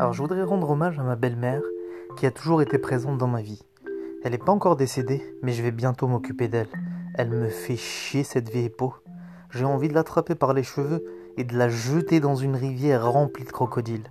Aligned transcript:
Alors 0.00 0.14
je 0.14 0.22
voudrais 0.22 0.42
rendre 0.44 0.70
hommage 0.70 0.98
à 0.98 1.02
ma 1.02 1.14
belle-mère 1.14 1.60
qui 2.16 2.24
a 2.24 2.30
toujours 2.30 2.62
été 2.62 2.78
présente 2.78 3.18
dans 3.18 3.26
ma 3.26 3.42
vie. 3.42 3.66
Elle 4.24 4.32
n'est 4.32 4.38
pas 4.38 4.50
encore 4.50 4.76
décédée, 4.76 5.22
mais 5.42 5.52
je 5.52 5.62
vais 5.62 5.72
bientôt 5.72 6.08
m'occuper 6.08 6.48
d'elle. 6.48 6.70
Elle 7.16 7.28
me 7.28 7.50
fait 7.50 7.76
chier 7.76 8.24
cette 8.24 8.48
vieille 8.48 8.70
peau. 8.70 8.94
J'ai 9.50 9.66
envie 9.66 9.88
de 9.88 9.92
l'attraper 9.92 10.34
par 10.34 10.54
les 10.54 10.62
cheveux 10.62 11.04
et 11.36 11.44
de 11.44 11.54
la 11.54 11.68
jeter 11.68 12.18
dans 12.18 12.34
une 12.34 12.56
rivière 12.56 13.12
remplie 13.12 13.44
de 13.44 13.52
crocodiles. 13.52 14.10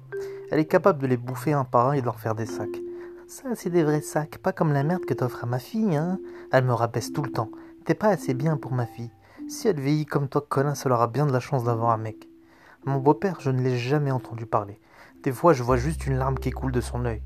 Elle 0.52 0.60
est 0.60 0.66
capable 0.66 1.02
de 1.02 1.08
les 1.08 1.18
bouffer 1.18 1.54
un 1.54 1.64
par 1.64 1.88
un 1.88 1.94
et 1.94 2.04
d'en 2.04 2.14
faire 2.14 2.36
des 2.36 2.46
sacs. 2.46 2.84
Ça, 3.26 3.56
c'est 3.56 3.72
des 3.72 3.84
vrais 3.84 4.02
sacs, 4.02 4.38
pas 4.38 4.52
comme 4.52 4.74
la 4.74 4.84
merde 4.84 5.06
que 5.06 5.16
t'offres 5.16 5.46
à 5.46 5.48
ma 5.48 5.58
fille, 5.58 5.96
hein. 5.96 6.20
Elle 6.52 6.66
me 6.66 6.74
rabaisse 6.74 7.12
tout 7.12 7.24
le 7.24 7.32
temps. 7.32 7.50
T'es 7.86 7.96
pas 7.96 8.10
assez 8.10 8.36
bien 8.36 8.58
pour 8.58 8.74
ma 8.74 8.86
fille. 8.86 9.10
Si 9.48 9.68
elle 9.68 9.80
vieillit 9.80 10.06
comme 10.06 10.30
toi, 10.30 10.46
connasse, 10.48 10.86
elle 10.86 10.92
aura 10.92 11.08
bien 11.08 11.26
de 11.26 11.34
la 11.34 11.40
chance 11.40 11.64
d'avoir 11.64 11.90
un 11.90 11.98
mec. 11.98 12.30
Mon 12.86 13.00
beau-père, 13.00 13.40
je 13.40 13.50
ne 13.50 13.60
l'ai 13.60 13.80
jamais 13.80 14.12
entendu 14.12 14.46
parler. 14.46 14.80
Des 15.24 15.34
fois, 15.34 15.52
je 15.52 15.64
vois 15.64 15.76
juste 15.76 16.08
une 16.08 16.18
larme 16.18 16.38
qui 16.38 16.52
coule 16.52 16.72
de 16.72 16.80
son 16.80 17.04
œil. 17.04 17.22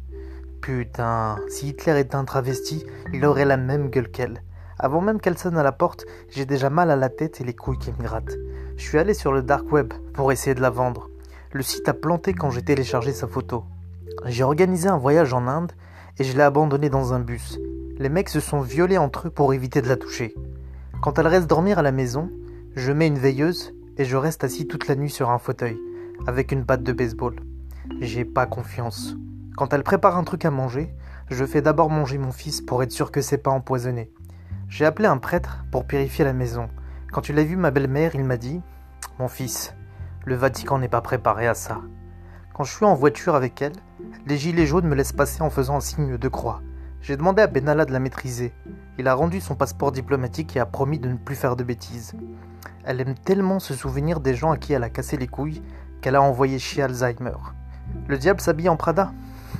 Putain, 0.61 1.37
si 1.47 1.69
Hitler 1.69 1.99
était 1.99 2.15
un 2.15 2.25
travesti, 2.25 2.85
il 3.13 3.23
aurait 3.23 3.45
la 3.45 3.57
même 3.57 3.89
gueule 3.89 4.09
qu'elle. 4.09 4.41
Avant 4.79 4.99
même 4.99 5.21
qu'elle 5.21 5.37
sonne 5.37 5.57
à 5.57 5.63
la 5.63 5.71
porte, 5.71 6.05
j'ai 6.29 6.47
déjà 6.47 6.71
mal 6.71 6.89
à 6.89 6.95
la 6.95 7.09
tête 7.09 7.39
et 7.39 7.43
les 7.43 7.53
couilles 7.53 7.77
qui 7.77 7.91
me 7.91 8.01
grattent. 8.01 8.35
Je 8.77 8.83
suis 8.83 8.97
allé 8.97 9.13
sur 9.13 9.31
le 9.31 9.43
dark 9.43 9.71
web 9.71 9.93
pour 10.13 10.31
essayer 10.31 10.55
de 10.55 10.61
la 10.61 10.71
vendre. 10.71 11.09
Le 11.51 11.61
site 11.61 11.87
a 11.87 11.93
planté 11.93 12.33
quand 12.33 12.49
j'ai 12.49 12.63
téléchargé 12.63 13.11
sa 13.11 13.27
photo. 13.27 13.65
J'ai 14.25 14.43
organisé 14.43 14.89
un 14.89 14.97
voyage 14.97 15.33
en 15.33 15.47
Inde 15.47 15.73
et 16.17 16.23
je 16.23 16.35
l'ai 16.35 16.41
abandonnée 16.41 16.89
dans 16.89 17.13
un 17.13 17.19
bus. 17.19 17.59
Les 17.99 18.09
mecs 18.09 18.29
se 18.29 18.39
sont 18.39 18.61
violés 18.61 18.97
entre 18.97 19.27
eux 19.27 19.31
pour 19.31 19.53
éviter 19.53 19.83
de 19.83 19.89
la 19.89 19.97
toucher. 19.97 20.33
Quand 20.99 21.19
elle 21.19 21.27
reste 21.27 21.47
dormir 21.47 21.77
à 21.77 21.83
la 21.83 21.91
maison, 21.91 22.31
je 22.75 22.91
mets 22.91 23.07
une 23.07 23.19
veilleuse 23.19 23.75
et 23.97 24.05
je 24.05 24.17
reste 24.17 24.43
assis 24.43 24.67
toute 24.67 24.87
la 24.87 24.95
nuit 24.95 25.11
sur 25.11 25.29
un 25.29 25.37
fauteuil, 25.37 25.77
avec 26.25 26.51
une 26.51 26.63
batte 26.63 26.81
de 26.81 26.93
baseball. 26.93 27.35
J'ai 27.99 28.23
pas 28.23 28.45
confiance. 28.45 29.17
Quand 29.57 29.73
elle 29.73 29.83
prépare 29.83 30.17
un 30.17 30.23
truc 30.23 30.45
à 30.45 30.51
manger, 30.51 30.95
je 31.29 31.45
fais 31.45 31.61
d'abord 31.61 31.89
manger 31.89 32.17
mon 32.17 32.31
fils 32.31 32.61
pour 32.61 32.81
être 32.81 32.93
sûr 32.93 33.11
que 33.11 33.21
c'est 33.21 33.37
pas 33.37 33.51
empoisonné. 33.51 34.09
J'ai 34.69 34.85
appelé 34.85 35.07
un 35.07 35.17
prêtre 35.17 35.65
pour 35.69 35.85
purifier 35.85 36.23
la 36.23 36.31
maison. 36.31 36.69
Quand 37.11 37.27
il 37.27 37.37
a 37.37 37.43
vu 37.43 37.57
ma 37.57 37.71
belle-mère, 37.71 38.15
il 38.15 38.23
m'a 38.23 38.37
dit 38.37 38.61
Mon 39.19 39.27
fils, 39.27 39.75
le 40.25 40.35
Vatican 40.35 40.79
n'est 40.79 40.87
pas 40.87 41.01
préparé 41.01 41.45
à 41.45 41.55
ça. 41.55 41.81
Quand 42.53 42.63
je 42.63 42.73
suis 42.73 42.85
en 42.85 42.95
voiture 42.95 43.35
avec 43.35 43.61
elle, 43.61 43.75
les 44.27 44.37
gilets 44.37 44.65
jaunes 44.65 44.87
me 44.87 44.95
laissent 44.95 45.11
passer 45.11 45.41
en 45.41 45.49
faisant 45.49 45.75
un 45.75 45.81
signe 45.81 46.17
de 46.17 46.27
croix. 46.29 46.61
J'ai 47.01 47.17
demandé 47.17 47.41
à 47.41 47.47
Benalla 47.47 47.83
de 47.83 47.91
la 47.91 47.99
maîtriser. 47.99 48.53
Il 48.97 49.09
a 49.09 49.13
rendu 49.13 49.41
son 49.41 49.55
passeport 49.55 49.91
diplomatique 49.91 50.55
et 50.55 50.61
a 50.61 50.65
promis 50.65 50.99
de 50.99 51.09
ne 51.09 51.17
plus 51.17 51.35
faire 51.35 51.57
de 51.57 51.65
bêtises. 51.65 52.13
Elle 52.85 53.01
aime 53.01 53.15
tellement 53.15 53.59
se 53.59 53.73
souvenir 53.73 54.21
des 54.21 54.35
gens 54.35 54.51
à 54.51 54.57
qui 54.57 54.71
elle 54.71 54.83
a 54.83 54.89
cassé 54.89 55.17
les 55.17 55.27
couilles 55.27 55.61
qu'elle 56.01 56.15
a 56.15 56.21
envoyé 56.21 56.59
chier 56.59 56.83
Alzheimer. 56.83 57.35
Le 58.07 58.17
diable 58.17 58.41
s'habille 58.41 58.69
en 58.69 58.75
Prada 58.75 59.11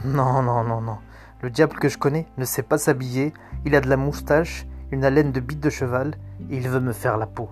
Non, 0.05 0.41
non, 0.41 0.63
non, 0.63 0.81
non. 0.81 0.97
Le 1.41 1.49
diable 1.49 1.77
que 1.77 1.89
je 1.89 1.97
connais 1.97 2.27
ne 2.37 2.45
sait 2.45 2.63
pas 2.63 2.77
s'habiller, 2.77 3.33
il 3.65 3.75
a 3.75 3.81
de 3.81 3.89
la 3.89 3.97
moustache, 3.97 4.65
une 4.91 5.03
haleine 5.03 5.31
de 5.31 5.39
bite 5.39 5.59
de 5.59 5.69
cheval, 5.69 6.15
et 6.49 6.57
il 6.57 6.69
veut 6.69 6.79
me 6.79 6.93
faire 6.93 7.17
la 7.17 7.27
peau. 7.27 7.49